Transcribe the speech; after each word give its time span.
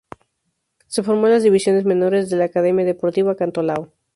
Se 0.87 1.03
formó 1.03 1.27
en 1.27 1.33
las 1.33 1.43
divisiones 1.43 1.85
menores 1.85 2.31
de 2.31 2.37
la 2.37 2.45
Academia 2.45 2.83
Deportiva 2.83 3.35
Cantolao. 3.35 3.91